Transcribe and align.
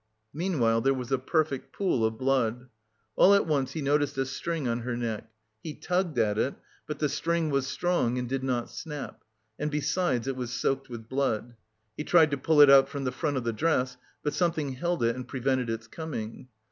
Meanwhile 0.33 0.81
there 0.81 0.95
was 0.95 1.11
a 1.11 1.19
perfect 1.19 1.73
pool 1.73 2.03
of 2.03 2.17
blood. 2.17 2.69
All 3.15 3.35
at 3.35 3.45
once 3.45 3.73
he 3.73 3.83
noticed 3.83 4.17
a 4.17 4.25
string 4.25 4.67
on 4.67 4.79
her 4.79 4.97
neck; 4.97 5.29
he 5.61 5.75
tugged 5.75 6.17
at 6.17 6.39
it, 6.39 6.55
but 6.87 6.97
the 6.97 7.07
string 7.07 7.51
was 7.51 7.67
strong 7.67 8.17
and 8.17 8.27
did 8.27 8.43
not 8.43 8.71
snap 8.71 9.23
and 9.59 9.69
besides, 9.69 10.27
it 10.27 10.35
was 10.35 10.51
soaked 10.51 10.89
with 10.89 11.07
blood. 11.07 11.55
He 11.95 12.03
tried 12.03 12.31
to 12.31 12.37
pull 12.39 12.61
it 12.61 12.69
out 12.71 12.89
from 12.89 13.03
the 13.03 13.11
front 13.11 13.37
of 13.37 13.43
the 13.43 13.53
dress, 13.53 13.97
but 14.23 14.33
something 14.33 14.71
held 14.73 15.03
it 15.03 15.15
and 15.15 15.27
prevented 15.27 15.69
its 15.69 15.85
coming. 15.85 16.47